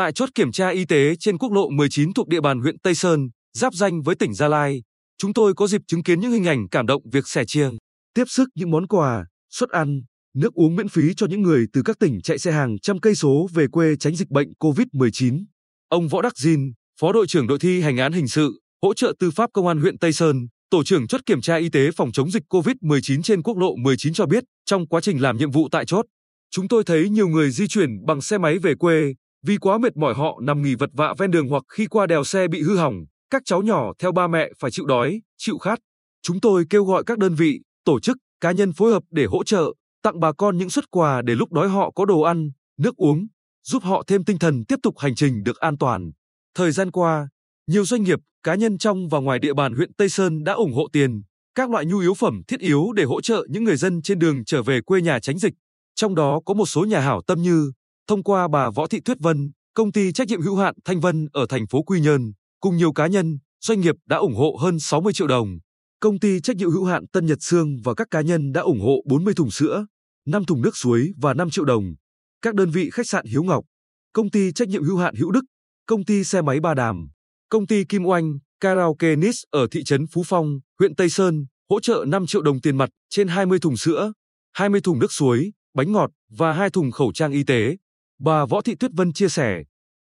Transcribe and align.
Tại 0.00 0.12
chốt 0.12 0.28
kiểm 0.34 0.52
tra 0.52 0.68
y 0.68 0.84
tế 0.84 1.14
trên 1.16 1.38
quốc 1.38 1.52
lộ 1.52 1.70
19 1.70 2.12
thuộc 2.12 2.28
địa 2.28 2.40
bàn 2.40 2.60
huyện 2.60 2.78
Tây 2.78 2.94
Sơn, 2.94 3.28
giáp 3.52 3.74
danh 3.74 4.02
với 4.02 4.14
tỉnh 4.14 4.34
Gia 4.34 4.48
Lai, 4.48 4.82
chúng 5.18 5.34
tôi 5.34 5.54
có 5.54 5.66
dịp 5.66 5.80
chứng 5.86 6.02
kiến 6.02 6.20
những 6.20 6.30
hình 6.30 6.44
ảnh 6.44 6.68
cảm 6.68 6.86
động 6.86 7.02
việc 7.12 7.28
sẻ 7.28 7.44
chia, 7.46 7.70
tiếp 8.14 8.24
sức 8.26 8.48
những 8.54 8.70
món 8.70 8.86
quà, 8.86 9.24
suất 9.50 9.70
ăn, 9.70 10.00
nước 10.36 10.54
uống 10.54 10.76
miễn 10.76 10.88
phí 10.88 11.02
cho 11.16 11.26
những 11.26 11.42
người 11.42 11.66
từ 11.72 11.82
các 11.84 11.98
tỉnh 11.98 12.20
chạy 12.22 12.38
xe 12.38 12.52
hàng 12.52 12.78
trăm 12.82 13.00
cây 13.00 13.14
số 13.14 13.48
về 13.54 13.66
quê 13.72 13.96
tránh 13.96 14.16
dịch 14.16 14.28
bệnh 14.30 14.48
COVID-19. 14.58 15.44
Ông 15.88 16.08
Võ 16.08 16.22
Đắc 16.22 16.38
dinh 16.38 16.72
Phó 17.00 17.12
đội 17.12 17.26
trưởng 17.26 17.46
đội 17.46 17.58
thi 17.58 17.80
hành 17.80 17.96
án 17.96 18.12
hình 18.12 18.28
sự, 18.28 18.60
hỗ 18.82 18.94
trợ 18.94 19.12
tư 19.18 19.30
pháp 19.30 19.50
công 19.52 19.66
an 19.66 19.80
huyện 19.80 19.98
Tây 19.98 20.12
Sơn, 20.12 20.36
tổ 20.70 20.84
trưởng 20.84 21.06
chốt 21.06 21.20
kiểm 21.26 21.40
tra 21.40 21.56
y 21.56 21.68
tế 21.68 21.90
phòng 21.96 22.12
chống 22.12 22.30
dịch 22.30 22.42
COVID-19 22.48 23.22
trên 23.22 23.42
quốc 23.42 23.58
lộ 23.58 23.76
19 23.76 24.12
cho 24.12 24.26
biết, 24.26 24.44
trong 24.64 24.86
quá 24.86 25.00
trình 25.00 25.22
làm 25.22 25.36
nhiệm 25.36 25.50
vụ 25.50 25.68
tại 25.72 25.84
chốt, 25.84 26.06
chúng 26.50 26.68
tôi 26.68 26.84
thấy 26.84 27.08
nhiều 27.08 27.28
người 27.28 27.50
di 27.50 27.68
chuyển 27.68 27.90
bằng 28.06 28.20
xe 28.20 28.38
máy 28.38 28.58
về 28.58 28.74
quê, 28.74 29.14
vì 29.42 29.56
quá 29.56 29.78
mệt 29.78 29.96
mỏi 29.96 30.14
họ 30.14 30.38
nằm 30.42 30.62
nghỉ 30.62 30.74
vật 30.74 30.90
vạ 30.92 31.14
ven 31.18 31.30
đường 31.30 31.48
hoặc 31.48 31.62
khi 31.68 31.86
qua 31.86 32.06
đèo 32.06 32.24
xe 32.24 32.48
bị 32.48 32.62
hư 32.62 32.76
hỏng, 32.76 32.94
các 33.30 33.42
cháu 33.44 33.62
nhỏ 33.62 33.92
theo 33.98 34.12
ba 34.12 34.26
mẹ 34.26 34.50
phải 34.58 34.70
chịu 34.70 34.86
đói, 34.86 35.20
chịu 35.38 35.58
khát. 35.58 35.78
Chúng 36.22 36.40
tôi 36.40 36.64
kêu 36.70 36.84
gọi 36.84 37.04
các 37.06 37.18
đơn 37.18 37.34
vị, 37.34 37.60
tổ 37.84 38.00
chức, 38.00 38.16
cá 38.40 38.52
nhân 38.52 38.72
phối 38.72 38.92
hợp 38.92 39.02
để 39.10 39.24
hỗ 39.24 39.44
trợ, 39.44 39.64
tặng 40.02 40.20
bà 40.20 40.32
con 40.32 40.58
những 40.58 40.70
xuất 40.70 40.90
quà 40.90 41.22
để 41.22 41.34
lúc 41.34 41.52
đói 41.52 41.68
họ 41.68 41.90
có 41.90 42.04
đồ 42.04 42.20
ăn, 42.20 42.50
nước 42.78 42.96
uống, 42.96 43.26
giúp 43.64 43.82
họ 43.82 44.02
thêm 44.06 44.24
tinh 44.24 44.38
thần 44.38 44.64
tiếp 44.68 44.76
tục 44.82 44.94
hành 44.98 45.14
trình 45.14 45.42
được 45.42 45.56
an 45.58 45.78
toàn. 45.78 46.10
Thời 46.54 46.72
gian 46.72 46.90
qua, 46.90 47.28
nhiều 47.66 47.84
doanh 47.84 48.02
nghiệp, 48.02 48.18
cá 48.42 48.54
nhân 48.54 48.78
trong 48.78 49.08
và 49.08 49.18
ngoài 49.18 49.38
địa 49.38 49.54
bàn 49.54 49.74
huyện 49.74 49.94
Tây 49.94 50.08
Sơn 50.08 50.44
đã 50.44 50.52
ủng 50.52 50.74
hộ 50.74 50.88
tiền, 50.92 51.22
các 51.54 51.70
loại 51.70 51.86
nhu 51.86 51.98
yếu 51.98 52.14
phẩm 52.14 52.42
thiết 52.48 52.60
yếu 52.60 52.92
để 52.92 53.04
hỗ 53.04 53.20
trợ 53.20 53.46
những 53.50 53.64
người 53.64 53.76
dân 53.76 54.02
trên 54.02 54.18
đường 54.18 54.44
trở 54.44 54.62
về 54.62 54.80
quê 54.80 55.00
nhà 55.00 55.20
tránh 55.20 55.38
dịch. 55.38 55.54
Trong 55.94 56.14
đó 56.14 56.40
có 56.46 56.54
một 56.54 56.66
số 56.66 56.84
nhà 56.84 57.00
hảo 57.00 57.22
tâm 57.26 57.42
như 57.42 57.72
thông 58.10 58.22
qua 58.22 58.48
bà 58.48 58.70
Võ 58.70 58.86
Thị 58.86 59.00
Tuyết 59.04 59.16
Vân, 59.20 59.50
công 59.74 59.92
ty 59.92 60.12
trách 60.12 60.28
nhiệm 60.28 60.40
hữu 60.40 60.56
hạn 60.56 60.74
Thanh 60.84 61.00
Vân 61.00 61.28
ở 61.32 61.46
thành 61.48 61.66
phố 61.66 61.82
Quy 61.82 62.00
Nhơn, 62.00 62.32
cùng 62.60 62.76
nhiều 62.76 62.92
cá 62.92 63.06
nhân, 63.06 63.38
doanh 63.60 63.80
nghiệp 63.80 63.94
đã 64.06 64.16
ủng 64.16 64.34
hộ 64.34 64.56
hơn 64.60 64.78
60 64.80 65.12
triệu 65.12 65.26
đồng. 65.26 65.58
Công 66.00 66.18
ty 66.18 66.40
trách 66.40 66.56
nhiệm 66.56 66.70
hữu 66.70 66.84
hạn 66.84 67.06
Tân 67.12 67.26
Nhật 67.26 67.38
Sương 67.40 67.76
và 67.84 67.94
các 67.94 68.08
cá 68.10 68.20
nhân 68.20 68.52
đã 68.52 68.60
ủng 68.60 68.80
hộ 68.80 68.94
40 69.06 69.34
thùng 69.34 69.50
sữa, 69.50 69.86
5 70.26 70.44
thùng 70.44 70.62
nước 70.62 70.76
suối 70.76 71.12
và 71.22 71.34
5 71.34 71.50
triệu 71.50 71.64
đồng. 71.64 71.94
Các 72.42 72.54
đơn 72.54 72.70
vị 72.70 72.90
khách 72.92 73.06
sạn 73.06 73.26
Hiếu 73.26 73.42
Ngọc, 73.42 73.64
công 74.12 74.30
ty 74.30 74.52
trách 74.52 74.68
nhiệm 74.68 74.84
hữu 74.84 74.96
hạn 74.96 75.14
Hữu 75.14 75.30
Đức, 75.30 75.44
công 75.86 76.04
ty 76.04 76.24
xe 76.24 76.42
máy 76.42 76.60
Ba 76.60 76.74
Đàm, 76.74 77.08
công 77.48 77.66
ty 77.66 77.84
Kim 77.84 78.06
Oanh, 78.06 78.38
karaoke 78.60 79.16
Nis 79.16 79.42
ở 79.50 79.66
thị 79.70 79.84
trấn 79.84 80.06
Phú 80.06 80.22
Phong, 80.26 80.58
huyện 80.78 80.94
Tây 80.94 81.10
Sơn 81.10 81.46
hỗ 81.70 81.80
trợ 81.80 82.04
5 82.08 82.26
triệu 82.26 82.42
đồng 82.42 82.60
tiền 82.60 82.76
mặt 82.76 82.90
trên 83.10 83.28
20 83.28 83.58
thùng 83.58 83.76
sữa, 83.76 84.12
20 84.52 84.80
thùng 84.80 84.98
nước 84.98 85.12
suối, 85.12 85.52
bánh 85.74 85.92
ngọt 85.92 86.10
và 86.30 86.52
2 86.52 86.70
thùng 86.70 86.90
khẩu 86.90 87.12
trang 87.12 87.32
y 87.32 87.44
tế. 87.44 87.76
Bà 88.22 88.46
Võ 88.46 88.62
Thị 88.62 88.74
Tuyết 88.74 88.90
Vân 88.94 89.12
chia 89.12 89.28
sẻ, 89.28 89.62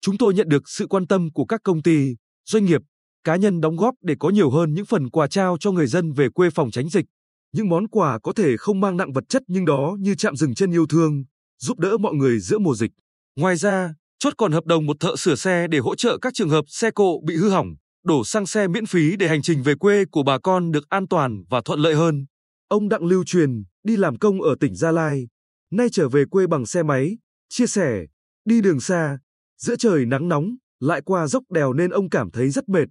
chúng 0.00 0.18
tôi 0.18 0.34
nhận 0.34 0.48
được 0.48 0.62
sự 0.68 0.86
quan 0.86 1.06
tâm 1.06 1.32
của 1.32 1.44
các 1.44 1.60
công 1.64 1.82
ty, 1.82 2.16
doanh 2.46 2.64
nghiệp, 2.64 2.80
cá 3.24 3.36
nhân 3.36 3.60
đóng 3.60 3.76
góp 3.76 3.94
để 4.02 4.14
có 4.20 4.30
nhiều 4.30 4.50
hơn 4.50 4.74
những 4.74 4.86
phần 4.86 5.10
quà 5.10 5.26
trao 5.26 5.56
cho 5.60 5.72
người 5.72 5.86
dân 5.86 6.12
về 6.12 6.28
quê 6.34 6.50
phòng 6.50 6.70
tránh 6.70 6.88
dịch. 6.88 7.04
Những 7.52 7.68
món 7.68 7.88
quà 7.88 8.18
có 8.18 8.32
thể 8.32 8.56
không 8.56 8.80
mang 8.80 8.96
nặng 8.96 9.12
vật 9.12 9.24
chất 9.28 9.42
nhưng 9.46 9.64
đó 9.64 9.96
như 10.00 10.14
chạm 10.14 10.36
dừng 10.36 10.54
chân 10.54 10.70
yêu 10.70 10.86
thương, 10.86 11.24
giúp 11.58 11.78
đỡ 11.78 11.96
mọi 11.98 12.14
người 12.14 12.40
giữa 12.40 12.58
mùa 12.58 12.74
dịch. 12.74 12.90
Ngoài 13.36 13.56
ra, 13.56 13.94
chốt 14.18 14.34
còn 14.36 14.52
hợp 14.52 14.66
đồng 14.66 14.86
một 14.86 14.96
thợ 15.00 15.16
sửa 15.16 15.34
xe 15.34 15.66
để 15.68 15.78
hỗ 15.78 15.94
trợ 15.94 16.18
các 16.22 16.34
trường 16.34 16.48
hợp 16.48 16.64
xe 16.68 16.90
cộ 16.90 17.20
bị 17.26 17.36
hư 17.36 17.48
hỏng, 17.48 17.68
đổ 18.04 18.24
xăng 18.24 18.46
xe 18.46 18.68
miễn 18.68 18.86
phí 18.86 19.16
để 19.16 19.28
hành 19.28 19.42
trình 19.42 19.62
về 19.62 19.74
quê 19.74 20.04
của 20.10 20.22
bà 20.22 20.38
con 20.38 20.72
được 20.72 20.88
an 20.88 21.08
toàn 21.08 21.42
và 21.50 21.60
thuận 21.64 21.80
lợi 21.80 21.94
hơn. 21.94 22.26
Ông 22.68 22.88
Đặng 22.88 23.04
Lưu 23.04 23.24
Truyền, 23.24 23.50
đi 23.84 23.96
làm 23.96 24.18
công 24.18 24.42
ở 24.42 24.54
tỉnh 24.60 24.74
Gia 24.74 24.92
Lai, 24.92 25.28
nay 25.72 25.88
trở 25.92 26.08
về 26.08 26.24
quê 26.30 26.46
bằng 26.46 26.66
xe 26.66 26.82
máy, 26.82 27.16
chia 27.48 27.66
sẻ, 27.66 28.06
đi 28.44 28.60
đường 28.60 28.80
xa, 28.80 29.18
giữa 29.56 29.76
trời 29.76 30.06
nắng 30.06 30.28
nóng, 30.28 30.56
lại 30.80 31.00
qua 31.04 31.26
dốc 31.26 31.42
đèo 31.50 31.72
nên 31.72 31.90
ông 31.90 32.10
cảm 32.10 32.30
thấy 32.30 32.50
rất 32.50 32.68
mệt. 32.68 32.88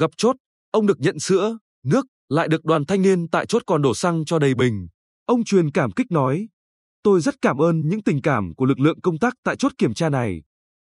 Gặp 0.00 0.10
chốt, 0.16 0.36
ông 0.70 0.86
được 0.86 1.00
nhận 1.00 1.18
sữa, 1.18 1.58
nước, 1.84 2.06
lại 2.28 2.48
được 2.48 2.64
đoàn 2.64 2.86
thanh 2.86 3.02
niên 3.02 3.28
tại 3.28 3.46
chốt 3.46 3.62
còn 3.66 3.82
đổ 3.82 3.94
xăng 3.94 4.24
cho 4.24 4.38
đầy 4.38 4.54
bình. 4.54 4.88
Ông 5.26 5.44
truyền 5.44 5.70
cảm 5.70 5.92
kích 5.92 6.10
nói, 6.10 6.48
tôi 7.02 7.20
rất 7.20 7.34
cảm 7.42 7.58
ơn 7.58 7.88
những 7.88 8.02
tình 8.02 8.22
cảm 8.22 8.54
của 8.54 8.64
lực 8.64 8.80
lượng 8.80 9.00
công 9.00 9.18
tác 9.18 9.34
tại 9.44 9.56
chốt 9.56 9.72
kiểm 9.78 9.94
tra 9.94 10.08
này. 10.08 10.42